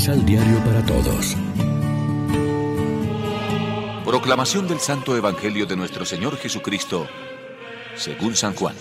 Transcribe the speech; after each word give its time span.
Misal 0.00 0.24
Diario 0.24 0.58
para 0.64 0.82
Todos. 0.86 1.36
Proclamación 4.02 4.66
del 4.66 4.80
Santo 4.80 5.14
Evangelio 5.14 5.66
de 5.66 5.76
nuestro 5.76 6.06
Señor 6.06 6.38
Jesucristo, 6.38 7.06
según 7.96 8.34
San 8.34 8.54
Juan. 8.54 8.74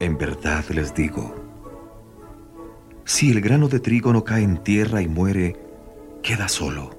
En 0.00 0.18
verdad 0.18 0.64
les 0.70 0.92
digo, 0.92 1.32
si 3.04 3.30
el 3.30 3.40
grano 3.40 3.68
de 3.68 3.78
trigo 3.78 4.12
no 4.12 4.24
cae 4.24 4.42
en 4.42 4.64
tierra 4.64 5.00
y 5.00 5.06
muere, 5.06 5.56
queda 6.24 6.48
solo, 6.48 6.90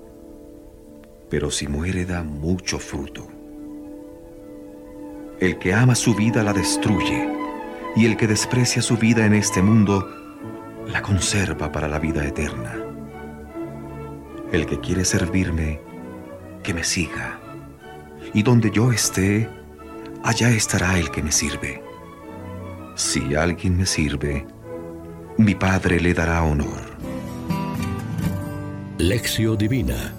pero 1.30 1.52
si 1.52 1.68
muere 1.68 2.06
da 2.06 2.24
mucho 2.24 2.80
fruto. 2.80 3.28
El 5.42 5.60
que 5.60 5.74
ama 5.74 5.96
su 5.96 6.16
vida 6.16 6.44
la 6.44 6.54
destruye, 6.54 7.39
y 8.00 8.06
el 8.06 8.16
que 8.16 8.28
desprecia 8.28 8.82
su 8.82 8.96
vida 8.96 9.26
en 9.26 9.34
este 9.34 9.62
mundo 9.62 10.10
la 10.88 11.02
conserva 11.02 11.70
para 11.70 11.90
la 11.90 12.00
vida 12.00 12.26
eterna. 12.26 12.78
El 14.54 14.66
que 14.66 14.80
quiere 14.80 15.04
servirme, 15.04 15.82
que 16.64 16.74
me 16.74 16.86
siga, 16.86 17.42
y 18.34 18.42
donde 18.42 18.72
yo 18.72 18.94
esté, 18.94 19.50
allá 20.24 20.50
estará 20.50 20.98
el 20.98 21.12
que 21.12 21.22
me 21.22 21.34
sirve. 21.34 21.84
Si 22.96 23.36
alguien 23.36 23.76
me 23.76 23.86
sirve, 23.86 24.48
mi 25.38 25.54
Padre 25.56 26.00
le 26.00 26.14
dará 26.14 26.42
honor. 26.44 26.80
Lección 28.98 29.58
Divina 29.58 30.14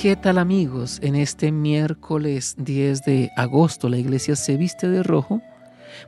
¿Qué 0.00 0.14
tal 0.14 0.38
amigos? 0.38 1.00
En 1.02 1.16
este 1.16 1.50
miércoles 1.50 2.54
10 2.56 3.02
de 3.02 3.32
agosto 3.36 3.88
la 3.88 3.98
iglesia 3.98 4.36
se 4.36 4.56
viste 4.56 4.88
de 4.88 5.02
rojo 5.02 5.42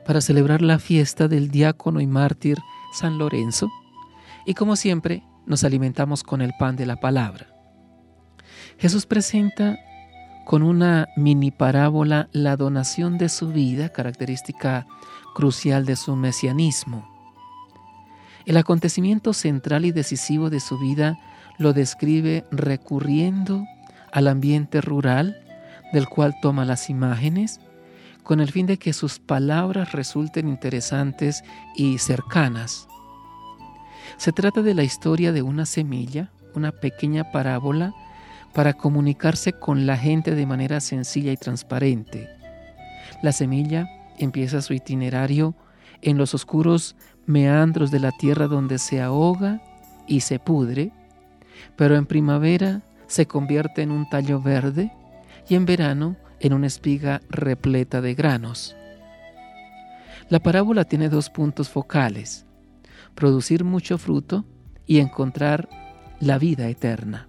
para 0.05 0.21
celebrar 0.21 0.61
la 0.61 0.79
fiesta 0.79 1.27
del 1.27 1.51
diácono 1.51 1.99
y 1.99 2.07
mártir 2.07 2.57
San 2.93 3.17
Lorenzo 3.17 3.69
y 4.45 4.53
como 4.53 4.77
siempre 4.77 5.23
nos 5.45 5.65
alimentamos 5.65 6.23
con 6.23 6.41
el 6.41 6.53
pan 6.57 6.77
de 6.77 6.85
la 6.85 7.01
palabra. 7.01 7.47
Jesús 8.77 9.05
presenta 9.05 9.77
con 10.45 10.63
una 10.63 11.09
mini 11.17 11.51
parábola 11.51 12.29
la 12.31 12.55
donación 12.55 13.17
de 13.17 13.27
su 13.27 13.49
vida, 13.49 13.89
característica 13.89 14.87
crucial 15.35 15.85
de 15.85 15.97
su 15.97 16.15
mesianismo. 16.15 17.09
El 18.45 18.55
acontecimiento 18.55 19.33
central 19.33 19.83
y 19.83 19.91
decisivo 19.91 20.49
de 20.49 20.61
su 20.61 20.79
vida 20.79 21.19
lo 21.57 21.73
describe 21.73 22.45
recurriendo 22.51 23.65
al 24.11 24.27
ambiente 24.27 24.81
rural 24.81 25.41
del 25.93 26.07
cual 26.07 26.35
toma 26.41 26.65
las 26.65 26.89
imágenes, 26.89 27.59
con 28.23 28.39
el 28.39 28.51
fin 28.51 28.65
de 28.65 28.77
que 28.77 28.93
sus 28.93 29.19
palabras 29.19 29.91
resulten 29.91 30.47
interesantes 30.47 31.43
y 31.75 31.97
cercanas. 31.97 32.87
Se 34.17 34.31
trata 34.31 34.61
de 34.61 34.73
la 34.73 34.83
historia 34.83 35.31
de 35.31 35.41
una 35.41 35.65
semilla, 35.65 36.31
una 36.53 36.71
pequeña 36.71 37.31
parábola 37.31 37.93
para 38.53 38.73
comunicarse 38.73 39.53
con 39.53 39.85
la 39.85 39.97
gente 39.97 40.35
de 40.35 40.45
manera 40.45 40.79
sencilla 40.81 41.31
y 41.31 41.37
transparente. 41.37 42.29
La 43.21 43.31
semilla 43.31 43.87
empieza 44.17 44.61
su 44.61 44.73
itinerario 44.73 45.55
en 46.01 46.17
los 46.17 46.33
oscuros 46.33 46.95
meandros 47.25 47.91
de 47.91 47.99
la 47.99 48.11
tierra 48.11 48.47
donde 48.47 48.77
se 48.77 49.01
ahoga 49.01 49.61
y 50.07 50.21
se 50.21 50.39
pudre, 50.39 50.91
pero 51.75 51.95
en 51.95 52.05
primavera 52.05 52.81
se 53.11 53.25
convierte 53.25 53.81
en 53.81 53.91
un 53.91 54.07
tallo 54.07 54.41
verde 54.41 54.89
y 55.49 55.55
en 55.55 55.65
verano 55.65 56.15
en 56.39 56.53
una 56.53 56.67
espiga 56.67 57.19
repleta 57.29 57.99
de 57.99 58.15
granos. 58.15 58.73
La 60.29 60.39
parábola 60.39 60.85
tiene 60.85 61.09
dos 61.09 61.29
puntos 61.29 61.67
focales, 61.67 62.45
producir 63.13 63.65
mucho 63.65 63.97
fruto 63.97 64.45
y 64.87 64.99
encontrar 64.99 65.67
la 66.21 66.37
vida 66.37 66.69
eterna. 66.69 67.27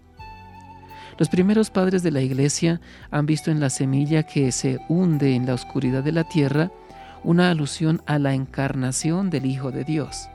Los 1.18 1.28
primeros 1.28 1.70
padres 1.70 2.04
de 2.04 2.12
la 2.12 2.20
iglesia 2.20 2.80
han 3.10 3.26
visto 3.26 3.50
en 3.50 3.58
la 3.58 3.68
semilla 3.68 4.22
que 4.22 4.52
se 4.52 4.78
hunde 4.88 5.34
en 5.34 5.46
la 5.46 5.54
oscuridad 5.54 6.04
de 6.04 6.12
la 6.12 6.22
tierra 6.22 6.70
una 7.24 7.50
alusión 7.50 8.02
a 8.06 8.20
la 8.20 8.34
encarnación 8.34 9.30
del 9.30 9.46
Hijo 9.46 9.72
de 9.72 9.82
Dios. 9.82 10.28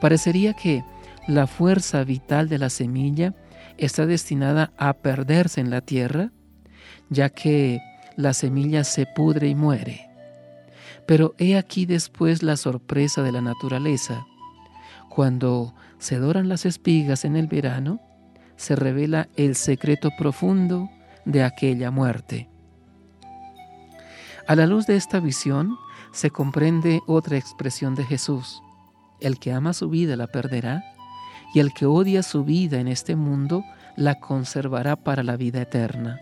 Parecería 0.00 0.54
que 0.54 0.82
la 1.28 1.46
fuerza 1.46 2.02
vital 2.02 2.48
de 2.48 2.58
la 2.58 2.68
semilla 2.68 3.32
está 3.78 4.06
destinada 4.06 4.72
a 4.76 4.92
perderse 4.94 5.60
en 5.60 5.70
la 5.70 5.80
tierra, 5.80 6.32
ya 7.08 7.28
que 7.28 7.80
la 8.16 8.34
semilla 8.34 8.84
se 8.84 9.06
pudre 9.06 9.48
y 9.48 9.54
muere. 9.54 10.10
Pero 11.06 11.34
he 11.38 11.56
aquí 11.56 11.86
después 11.86 12.42
la 12.42 12.56
sorpresa 12.56 13.22
de 13.22 13.32
la 13.32 13.40
naturaleza. 13.40 14.26
Cuando 15.08 15.74
se 15.98 16.18
doran 16.18 16.48
las 16.48 16.66
espigas 16.66 17.24
en 17.24 17.36
el 17.36 17.46
verano, 17.46 18.00
se 18.56 18.76
revela 18.76 19.28
el 19.36 19.56
secreto 19.56 20.10
profundo 20.18 20.90
de 21.24 21.42
aquella 21.42 21.90
muerte. 21.90 22.48
A 24.46 24.54
la 24.56 24.66
luz 24.66 24.86
de 24.86 24.96
esta 24.96 25.20
visión 25.20 25.76
se 26.12 26.30
comprende 26.30 27.00
otra 27.06 27.36
expresión 27.38 27.94
de 27.94 28.04
Jesús. 28.04 28.62
El 29.20 29.38
que 29.38 29.52
ama 29.52 29.72
su 29.72 29.88
vida 29.88 30.16
la 30.16 30.26
perderá 30.26 30.84
y 31.54 31.60
el 31.60 31.72
que 31.72 31.86
odia 31.86 32.22
su 32.22 32.44
vida 32.44 32.80
en 32.80 32.88
este 32.88 33.16
mundo 33.16 33.64
la 33.96 34.20
conservará 34.20 34.96
para 34.96 35.22
la 35.22 35.36
vida 35.36 35.62
eterna. 35.62 36.20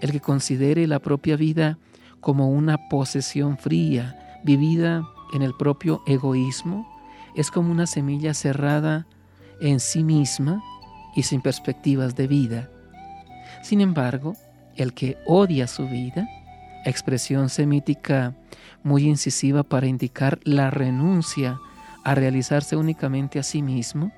El 0.00 0.12
que 0.12 0.20
considere 0.20 0.86
la 0.86 0.98
propia 0.98 1.36
vida 1.36 1.78
como 2.20 2.50
una 2.50 2.88
posesión 2.88 3.58
fría, 3.58 4.40
vivida 4.44 5.04
en 5.32 5.42
el 5.42 5.54
propio 5.54 6.02
egoísmo, 6.06 6.88
es 7.34 7.50
como 7.50 7.70
una 7.70 7.86
semilla 7.86 8.34
cerrada 8.34 9.06
en 9.60 9.80
sí 9.80 10.04
misma 10.04 10.62
y 11.16 11.22
sin 11.22 11.40
perspectivas 11.40 12.14
de 12.14 12.26
vida. 12.26 12.70
Sin 13.62 13.80
embargo, 13.80 14.36
el 14.76 14.92
que 14.92 15.16
odia 15.26 15.66
su 15.66 15.88
vida, 15.88 16.28
expresión 16.84 17.48
semítica 17.48 18.34
muy 18.82 19.04
incisiva 19.08 19.62
para 19.62 19.86
indicar 19.86 20.38
la 20.44 20.70
renuncia 20.70 21.58
a 22.04 22.14
realizarse 22.14 22.76
únicamente 22.76 23.38
a 23.38 23.42
sí 23.42 23.62
mismo, 23.62 24.12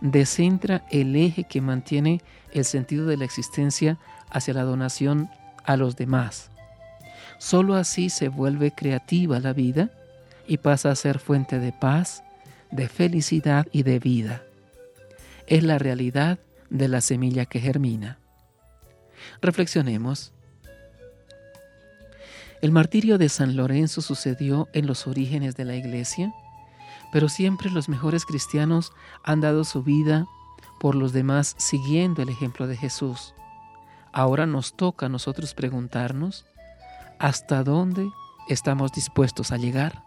descentra 0.00 0.84
el 0.90 1.14
eje 1.16 1.44
que 1.44 1.60
mantiene 1.60 2.22
el 2.52 2.64
sentido 2.64 3.06
de 3.06 3.16
la 3.16 3.24
existencia 3.24 3.98
hacia 4.30 4.54
la 4.54 4.64
donación 4.64 5.30
a 5.64 5.76
los 5.76 5.96
demás. 5.96 6.50
Solo 7.38 7.74
así 7.74 8.10
se 8.10 8.28
vuelve 8.28 8.72
creativa 8.72 9.40
la 9.40 9.52
vida 9.52 9.90
y 10.46 10.58
pasa 10.58 10.90
a 10.90 10.96
ser 10.96 11.18
fuente 11.18 11.58
de 11.58 11.72
paz, 11.72 12.22
de 12.70 12.88
felicidad 12.88 13.66
y 13.72 13.82
de 13.82 13.98
vida 13.98 14.42
es 15.50 15.64
la 15.64 15.78
realidad 15.78 16.38
de 16.70 16.88
la 16.88 17.02
semilla 17.02 17.44
que 17.44 17.60
germina. 17.60 18.18
Reflexionemos. 19.42 20.32
El 22.62 22.70
martirio 22.70 23.18
de 23.18 23.28
San 23.28 23.56
Lorenzo 23.56 24.00
sucedió 24.00 24.68
en 24.72 24.86
los 24.86 25.08
orígenes 25.08 25.56
de 25.56 25.64
la 25.64 25.74
iglesia, 25.74 26.32
pero 27.12 27.28
siempre 27.28 27.70
los 27.70 27.88
mejores 27.88 28.24
cristianos 28.24 28.92
han 29.22 29.40
dado 29.40 29.64
su 29.64 29.82
vida 29.82 30.26
por 30.78 30.94
los 30.94 31.12
demás 31.12 31.54
siguiendo 31.58 32.22
el 32.22 32.28
ejemplo 32.28 32.66
de 32.66 32.76
Jesús. 32.76 33.34
Ahora 34.12 34.46
nos 34.46 34.74
toca 34.74 35.06
a 35.06 35.08
nosotros 35.08 35.54
preguntarnos, 35.54 36.46
¿hasta 37.18 37.62
dónde 37.62 38.10
estamos 38.48 38.92
dispuestos 38.92 39.52
a 39.52 39.56
llegar? 39.56 40.02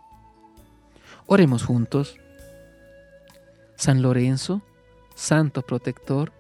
Oremos 1.28 1.64
juntos. 1.64 2.18
San 3.76 4.02
Lorenzo, 4.02 4.62
Santo 5.16 5.62
protector, 5.62 6.32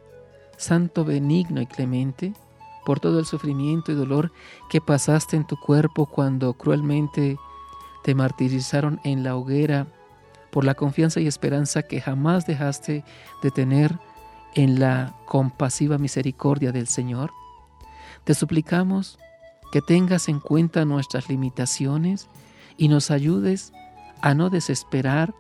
Santo 0.57 1.05
benigno 1.05 1.61
y 1.61 1.67
clemente, 1.67 2.33
por 2.85 2.99
todo 2.99 3.19
el 3.19 3.25
sufrimiento 3.25 3.91
y 3.91 3.95
dolor 3.95 4.31
que 4.69 4.81
pasaste 4.81 5.35
en 5.35 5.45
tu 5.45 5.57
cuerpo 5.57 6.05
cuando 6.05 6.53
cruelmente 6.53 7.37
te 8.03 8.15
martirizaron 8.15 8.99
en 9.03 9.23
la 9.23 9.35
hoguera, 9.35 9.87
por 10.53 10.65
la 10.65 10.75
confianza 10.75 11.19
y 11.19 11.25
esperanza 11.25 11.81
que 11.81 11.99
jamás 11.99 12.45
dejaste 12.45 13.03
de 13.41 13.51
tener 13.51 13.97
en 14.53 14.79
la 14.79 15.15
compasiva 15.25 15.97
misericordia 15.97 16.71
del 16.71 16.87
Señor. 16.87 17.31
Te 18.23 18.35
suplicamos 18.35 19.17
que 19.71 19.81
tengas 19.81 20.29
en 20.29 20.39
cuenta 20.39 20.85
nuestras 20.85 21.27
limitaciones 21.27 22.29
y 22.77 22.87
nos 22.87 23.09
ayudes 23.09 23.73
a 24.21 24.35
no 24.35 24.51
desesperar 24.51 25.33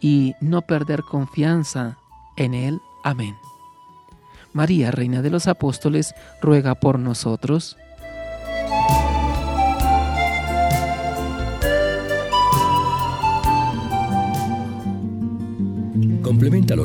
y 0.00 0.34
no 0.40 0.62
perder 0.62 1.04
confianza 1.04 1.96
en 2.36 2.54
Él. 2.54 2.80
Amén. 3.04 3.36
María, 4.52 4.90
Reina 4.90 5.22
de 5.22 5.30
los 5.30 5.46
Apóstoles, 5.46 6.12
ruega 6.42 6.74
por 6.74 6.98
nosotros. 6.98 7.76